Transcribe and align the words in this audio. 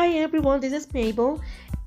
Hi 0.00 0.12
everyone, 0.12 0.60
this 0.60 0.72
is 0.72 0.94
Mabel, 0.94 1.42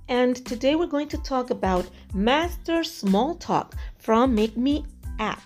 and 0.08 0.36
today 0.46 0.76
we're 0.76 0.86
going 0.86 1.08
to 1.08 1.18
talk 1.18 1.50
about 1.50 1.90
Master 2.14 2.84
Small 2.84 3.34
Talk 3.34 3.74
from 3.98 4.36
Make 4.36 4.56
Me 4.56 4.86
app. 5.18 5.42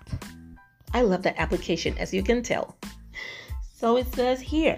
I 0.94 1.04
love 1.04 1.24
that 1.24 1.38
application, 1.38 1.98
as 1.98 2.14
you 2.14 2.22
can 2.22 2.44
tell. 2.44 2.76
So 3.74 3.96
it 3.96 4.14
says 4.14 4.42
here 4.42 4.78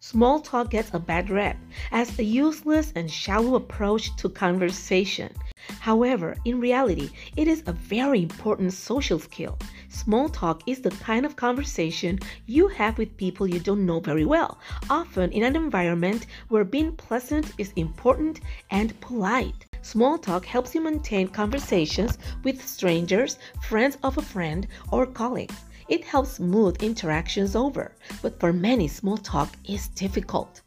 Small 0.00 0.40
talk 0.40 0.70
gets 0.70 0.92
a 0.92 0.98
bad 0.98 1.30
rep 1.30 1.56
as 1.92 2.18
a 2.18 2.24
useless 2.24 2.92
and 2.96 3.08
shallow 3.08 3.54
approach 3.54 4.16
to 4.16 4.28
conversation. 4.28 5.32
However, 5.78 6.36
in 6.44 6.58
reality, 6.58 7.10
it 7.36 7.46
is 7.46 7.62
a 7.66 7.72
very 7.72 8.24
important 8.24 8.72
social 8.72 9.20
skill. 9.20 9.56
Small 9.92 10.28
talk 10.28 10.62
is 10.68 10.80
the 10.80 10.90
kind 10.90 11.26
of 11.26 11.34
conversation 11.34 12.20
you 12.46 12.68
have 12.68 12.96
with 12.96 13.16
people 13.16 13.48
you 13.48 13.58
don't 13.58 13.84
know 13.84 13.98
very 13.98 14.24
well, 14.24 14.58
often 14.88 15.32
in 15.32 15.42
an 15.42 15.56
environment 15.56 16.26
where 16.48 16.64
being 16.64 16.92
pleasant 16.92 17.52
is 17.58 17.72
important 17.74 18.40
and 18.70 18.98
polite. 19.00 19.66
Small 19.82 20.16
talk 20.16 20.46
helps 20.46 20.76
you 20.76 20.80
maintain 20.80 21.26
conversations 21.26 22.18
with 22.44 22.64
strangers, 22.64 23.38
friends 23.62 23.98
of 24.04 24.16
a 24.16 24.22
friend, 24.22 24.68
or 24.92 25.06
colleagues. 25.06 25.56
It 25.88 26.04
helps 26.04 26.34
smooth 26.34 26.80
interactions 26.80 27.56
over, 27.56 27.96
but 28.22 28.38
for 28.38 28.52
many, 28.52 28.86
small 28.86 29.16
talk 29.16 29.50
is 29.68 29.88
difficult. 29.88 30.60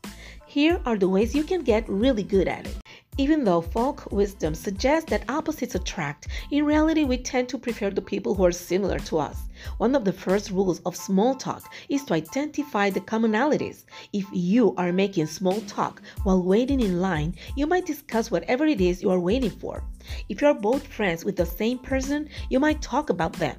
Here 0.45 0.81
are 0.85 0.97
the 0.97 1.07
ways 1.07 1.33
you 1.33 1.43
can 1.43 1.61
get 1.61 1.87
really 1.87 2.23
good 2.23 2.49
at 2.49 2.67
it. 2.67 2.82
Even 3.17 3.43
though 3.43 3.61
folk 3.61 4.11
wisdom 4.11 4.55
suggests 4.55 5.07
that 5.11 5.29
opposites 5.29 5.75
attract, 5.75 6.27
in 6.49 6.65
reality 6.65 7.03
we 7.03 7.15
tend 7.15 7.47
to 7.49 7.59
prefer 7.59 7.91
the 7.91 8.01
people 8.01 8.33
who 8.33 8.43
are 8.43 8.51
similar 8.51 8.97
to 8.97 9.19
us. 9.19 9.37
One 9.77 9.93
of 9.93 10.03
the 10.03 10.11
first 10.11 10.49
rules 10.49 10.79
of 10.79 10.95
small 10.95 11.35
talk 11.35 11.71
is 11.89 12.03
to 12.05 12.15
identify 12.15 12.89
the 12.89 13.01
commonalities. 13.01 13.83
If 14.13 14.25
you 14.33 14.73
are 14.77 14.91
making 14.91 15.27
small 15.27 15.61
talk 15.61 16.01
while 16.23 16.41
waiting 16.41 16.79
in 16.79 17.01
line, 17.01 17.35
you 17.55 17.67
might 17.67 17.85
discuss 17.85 18.31
whatever 18.31 18.65
it 18.65 18.81
is 18.81 19.03
you 19.03 19.11
are 19.11 19.19
waiting 19.19 19.51
for. 19.51 19.83
If 20.27 20.41
you 20.41 20.47
are 20.47 20.55
both 20.55 20.87
friends 20.87 21.23
with 21.23 21.35
the 21.35 21.45
same 21.45 21.77
person, 21.77 22.29
you 22.49 22.59
might 22.59 22.81
talk 22.81 23.11
about 23.11 23.33
them. 23.33 23.57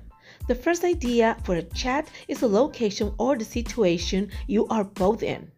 The 0.49 0.55
first 0.57 0.83
idea 0.83 1.37
for 1.45 1.55
a 1.55 1.63
chat 1.63 2.09
is 2.27 2.41
the 2.41 2.49
location 2.49 3.15
or 3.19 3.37
the 3.37 3.45
situation 3.45 4.31
you 4.49 4.67
are 4.67 4.85
both 4.85 5.23
in. 5.23 5.51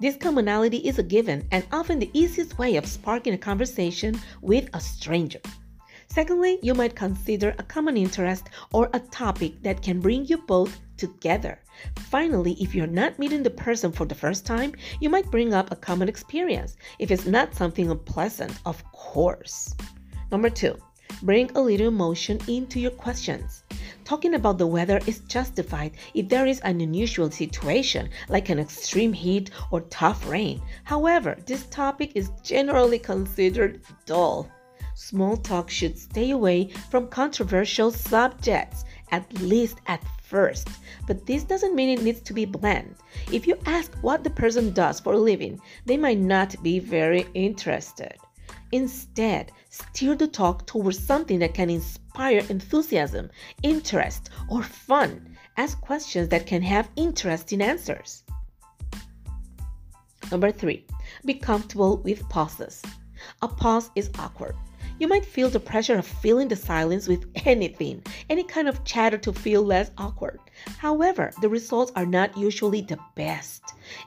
This 0.00 0.16
commonality 0.16 0.78
is 0.78 0.98
a 0.98 1.02
given 1.02 1.46
and 1.50 1.64
often 1.72 1.98
the 1.98 2.10
easiest 2.12 2.58
way 2.58 2.76
of 2.76 2.86
sparking 2.86 3.34
a 3.34 3.38
conversation 3.38 4.18
with 4.40 4.68
a 4.72 4.80
stranger. 4.80 5.40
Secondly, 6.08 6.58
you 6.62 6.74
might 6.74 6.94
consider 6.94 7.54
a 7.58 7.62
common 7.62 7.96
interest 7.96 8.50
or 8.72 8.88
a 8.92 9.00
topic 9.00 9.62
that 9.62 9.82
can 9.82 10.00
bring 10.00 10.24
you 10.26 10.38
both 10.38 10.80
together. 10.96 11.58
Finally, 12.10 12.56
if 12.60 12.74
you're 12.74 12.86
not 12.86 13.18
meeting 13.18 13.42
the 13.42 13.50
person 13.50 13.90
for 13.90 14.06
the 14.06 14.14
first 14.14 14.46
time, 14.46 14.72
you 15.00 15.10
might 15.10 15.30
bring 15.30 15.52
up 15.52 15.72
a 15.72 15.76
common 15.76 16.08
experience. 16.08 16.76
If 16.98 17.10
it's 17.10 17.26
not 17.26 17.54
something 17.54 17.90
unpleasant, 17.90 18.58
of 18.64 18.84
course. 18.92 19.74
Number 20.30 20.50
two, 20.50 20.76
bring 21.22 21.50
a 21.54 21.60
little 21.60 21.88
emotion 21.88 22.38
into 22.46 22.78
your 22.78 22.92
questions. 22.92 23.64
Talking 24.04 24.34
about 24.34 24.58
the 24.58 24.66
weather 24.66 25.00
is 25.06 25.20
justified 25.20 25.92
if 26.12 26.28
there 26.28 26.46
is 26.46 26.60
an 26.60 26.82
unusual 26.82 27.30
situation 27.30 28.10
like 28.28 28.50
an 28.50 28.58
extreme 28.58 29.14
heat 29.14 29.50
or 29.70 29.80
tough 29.82 30.28
rain. 30.28 30.60
However, 30.84 31.38
this 31.46 31.64
topic 31.66 32.12
is 32.14 32.30
generally 32.42 32.98
considered 32.98 33.80
dull. 34.04 34.50
Small 34.94 35.38
talk 35.38 35.70
should 35.70 35.98
stay 35.98 36.32
away 36.32 36.68
from 36.90 37.08
controversial 37.08 37.90
subjects, 37.90 38.84
at 39.10 39.32
least 39.40 39.78
at 39.86 40.04
first. 40.22 40.68
But 41.06 41.26
this 41.26 41.42
doesn't 41.42 41.74
mean 41.74 41.88
it 41.88 42.02
needs 42.02 42.20
to 42.20 42.34
be 42.34 42.44
bland. 42.44 42.96
If 43.32 43.46
you 43.46 43.58
ask 43.64 43.94
what 44.02 44.22
the 44.22 44.30
person 44.30 44.72
does 44.74 45.00
for 45.00 45.14
a 45.14 45.18
living, 45.18 45.60
they 45.86 45.96
might 45.96 46.18
not 46.18 46.62
be 46.62 46.78
very 46.78 47.26
interested. 47.32 48.16
Instead, 48.72 49.52
steer 49.68 50.14
the 50.14 50.26
talk 50.26 50.66
towards 50.66 50.98
something 50.98 51.38
that 51.38 51.54
can 51.54 51.70
inspire 51.70 52.42
enthusiasm, 52.48 53.30
interest, 53.62 54.30
or 54.48 54.62
fun. 54.62 55.36
Ask 55.56 55.80
questions 55.80 56.28
that 56.30 56.46
can 56.46 56.62
have 56.62 56.90
interesting 56.96 57.60
answers. 57.62 58.24
Number 60.30 60.50
three, 60.50 60.86
be 61.24 61.34
comfortable 61.34 61.98
with 61.98 62.28
pauses. 62.28 62.82
A 63.42 63.48
pause 63.48 63.90
is 63.94 64.10
awkward. 64.18 64.56
You 65.00 65.08
might 65.08 65.24
feel 65.26 65.50
the 65.50 65.58
pressure 65.58 65.98
of 65.98 66.06
filling 66.06 66.46
the 66.46 66.56
silence 66.56 67.08
with 67.08 67.26
anything, 67.44 68.02
any 68.30 68.44
kind 68.44 68.68
of 68.68 68.84
chatter 68.84 69.18
to 69.18 69.32
feel 69.32 69.62
less 69.62 69.90
awkward. 69.98 70.38
However, 70.78 71.32
the 71.40 71.48
results 71.48 71.90
are 71.96 72.06
not 72.06 72.36
usually 72.38 72.80
the 72.80 72.98
best. 73.16 73.62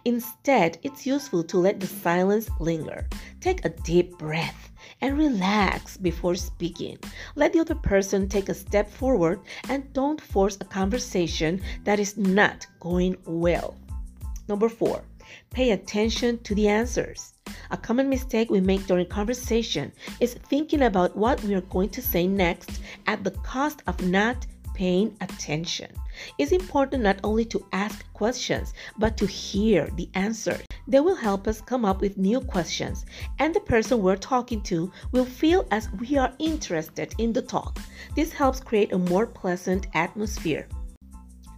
Instead, 0.05 0.77
it's 0.83 1.05
useful 1.05 1.43
to 1.43 1.57
let 1.57 1.81
the 1.81 1.87
silence 1.87 2.49
linger. 2.59 3.05
Take 3.41 3.65
a 3.65 3.69
deep 3.69 4.17
breath 4.17 4.71
and 5.01 5.17
relax 5.17 5.97
before 5.97 6.35
speaking. 6.35 6.97
Let 7.35 7.51
the 7.51 7.59
other 7.59 7.75
person 7.75 8.29
take 8.29 8.47
a 8.47 8.53
step 8.53 8.89
forward 8.89 9.41
and 9.67 9.91
don't 9.91 10.21
force 10.21 10.57
a 10.61 10.65
conversation 10.65 11.61
that 11.83 11.99
is 11.99 12.17
not 12.17 12.65
going 12.79 13.17
well. 13.25 13.75
Number 14.47 14.69
four, 14.69 15.03
pay 15.49 15.71
attention 15.71 16.39
to 16.43 16.55
the 16.55 16.69
answers. 16.69 17.33
A 17.71 17.77
common 17.77 18.09
mistake 18.09 18.49
we 18.49 18.61
make 18.61 18.85
during 18.87 19.07
conversation 19.07 19.91
is 20.19 20.33
thinking 20.33 20.83
about 20.83 21.15
what 21.15 21.43
we 21.43 21.53
are 21.55 21.61
going 21.61 21.89
to 21.89 22.01
say 22.01 22.27
next 22.27 22.81
at 23.07 23.23
the 23.23 23.31
cost 23.31 23.83
of 23.87 24.01
not 24.03 24.45
paying 24.73 25.15
attention. 25.21 25.91
It's 26.37 26.51
important 26.51 27.03
not 27.03 27.19
only 27.23 27.45
to 27.45 27.65
ask 27.73 28.11
questions, 28.13 28.73
but 28.97 29.17
to 29.17 29.25
hear 29.25 29.89
the 29.95 30.09
answers. 30.13 30.61
They 30.87 30.99
will 30.99 31.15
help 31.15 31.47
us 31.47 31.61
come 31.61 31.83
up 31.83 31.99
with 31.99 32.17
new 32.17 32.39
questions, 32.41 33.05
and 33.39 33.53
the 33.53 33.59
person 33.59 34.01
we're 34.01 34.15
talking 34.15 34.61
to 34.63 34.91
will 35.11 35.25
feel 35.25 35.67
as 35.71 35.89
we 35.99 36.15
are 36.17 36.33
interested 36.39 37.13
in 37.17 37.33
the 37.33 37.41
talk. 37.41 37.79
This 38.15 38.31
helps 38.31 38.59
create 38.59 38.93
a 38.93 38.97
more 38.97 39.25
pleasant 39.25 39.87
atmosphere. 39.95 40.67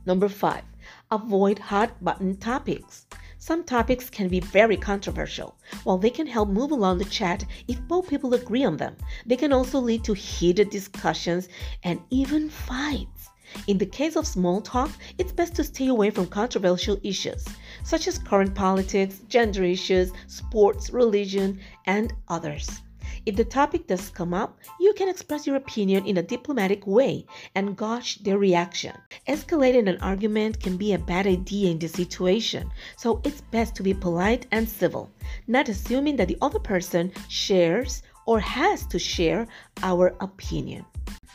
Number 0.06 0.30
five, 0.30 0.64
avoid 1.12 1.60
hot 1.60 2.04
button 2.04 2.38
topics. 2.38 3.06
Some 3.42 3.64
topics 3.64 4.10
can 4.10 4.28
be 4.28 4.42
very 4.42 4.76
controversial. 4.76 5.56
While 5.86 5.98
they 5.98 6.10
can 6.10 6.28
help 6.28 6.50
move 6.50 6.72
along 6.72 6.98
the 6.98 7.06
chat 7.06 7.46
if 7.70 7.82
both 7.88 8.10
people 8.10 8.34
agree 8.34 8.66
on 8.66 8.76
them, 8.76 8.98
they 9.26 9.38
can 9.38 9.54
also 9.54 9.80
lead 9.80 10.04
to 10.04 10.14
heated 10.14 10.70
discussions 10.70 11.48
and 11.84 12.02
even 12.10 12.50
fights. 12.50 13.30
In 13.68 13.78
the 13.78 13.86
case 13.86 14.18
of 14.18 14.28
small 14.28 14.60
talk, 14.60 14.92
it's 15.18 15.32
best 15.32 15.56
to 15.56 15.64
stay 15.64 15.88
away 15.88 16.10
from 16.10 16.28
controversial 16.28 17.00
issues 17.02 17.46
such 17.84 18.10
as 18.10 18.20
current 18.20 18.54
politics, 18.54 19.22
gender 19.30 19.64
issues, 19.64 20.12
sports, 20.28 20.90
religion, 20.92 21.60
and 21.88 22.14
others. 22.28 22.82
If 23.30 23.36
the 23.36 23.46
topic 23.46 23.86
does 23.86 24.10
come 24.10 24.34
up, 24.34 24.58
you 24.80 24.92
can 24.94 25.08
express 25.08 25.46
your 25.46 25.56
opinion 25.56 26.08
in 26.08 26.18
a 26.18 26.24
diplomatic 26.24 26.88
way 26.88 27.28
and 27.54 27.78
gauge 27.78 28.24
their 28.24 28.40
reaction. 28.40 28.96
Escalating 29.28 29.88
an 29.88 30.02
argument 30.02 30.60
can 30.60 30.78
be 30.78 30.94
a 30.94 30.98
bad 30.98 31.28
idea 31.28 31.70
in 31.70 31.78
this 31.78 31.92
situation, 31.92 32.72
so 32.98 33.22
it's 33.24 33.42
best 33.42 33.76
to 33.76 33.84
be 33.84 33.94
polite 33.94 34.48
and 34.50 34.68
civil, 34.68 35.12
not 35.46 35.70
assuming 35.70 36.16
that 36.16 36.28
the 36.28 36.40
other 36.42 36.58
person 36.58 37.12
shares 37.28 38.02
or 38.26 38.40
has 38.40 38.88
to 38.88 38.98
share 38.98 39.46
our 39.84 40.16
opinion. 40.22 40.84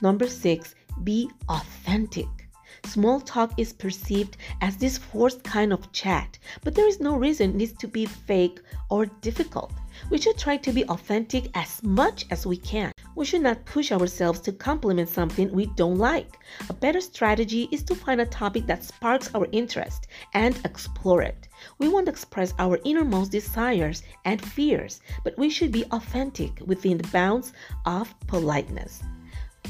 Number 0.03 0.27
six, 0.27 0.75
be 1.05 1.31
authentic. 1.49 2.44
Small 2.87 3.21
talk 3.21 3.53
is 3.59 3.73
perceived 3.73 4.37
as 4.61 4.77
this 4.77 4.99
forced 4.99 5.43
kind 5.43 5.73
of 5.73 5.91
chat, 5.93 6.39
but 6.63 6.75
there 6.75 6.87
is 6.87 7.01
no 7.01 7.17
reason 7.17 7.51
it 7.51 7.57
needs 7.57 7.73
to 7.73 7.89
be 7.89 8.05
fake 8.05 8.61
or 8.91 9.07
difficult. 9.07 9.73
We 10.11 10.19
should 10.19 10.37
try 10.37 10.59
to 10.59 10.73
be 10.73 10.85
authentic 10.85 11.51
as 11.55 11.83
much 11.83 12.27
as 12.31 12.47
we 12.47 12.57
can. 12.59 12.93
We 13.17 13.25
should 13.25 13.43
not 13.43 13.65
push 13.65 13.91
ourselves 13.91 14.41
to 14.41 14.53
compliment 14.53 15.09
something 15.09 15.51
we 15.51 15.67
don't 15.67 15.99
like. 15.99 16.39
A 16.69 16.75
better 16.75 17.01
strategy 17.01 17.69
is 17.73 17.83
to 17.85 17.95
find 17.95 18.21
a 18.21 18.27
topic 18.27 18.67
that 18.67 18.85
sparks 18.85 19.31
our 19.35 19.49
interest 19.53 20.09
and 20.35 20.55
explore 20.65 21.23
it. 21.23 21.49
We 21.79 21.89
want 21.89 22.07
to 22.07 22.13
express 22.13 22.53
our 22.59 22.79
innermost 22.85 23.33
desires 23.33 24.03
and 24.25 24.41
fears, 24.41 25.01
but 25.25 25.39
we 25.39 25.49
should 25.49 25.73
be 25.73 25.85
authentic 25.91 26.61
within 26.67 26.99
the 26.99 27.09
bounds 27.09 27.53
of 27.87 28.15
politeness. 28.27 29.03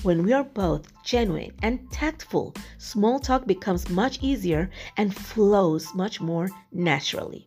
When 0.04 0.22
we 0.22 0.34
are 0.34 0.44
both 0.44 0.92
genuine 1.02 1.52
and 1.62 1.90
tactful, 1.90 2.54
small 2.76 3.18
talk 3.18 3.46
becomes 3.46 3.88
much 3.88 4.18
easier 4.20 4.68
and 4.98 5.16
flows 5.16 5.94
much 5.94 6.20
more 6.20 6.50
naturally. 6.72 7.46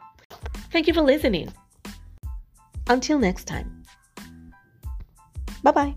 Thank 0.72 0.88
you 0.88 0.94
for 0.96 1.04
listening. 1.04 1.54
Until 2.88 3.20
next 3.20 3.46
time. 3.46 3.84
Bye 5.62 5.72
bye. 5.72 5.96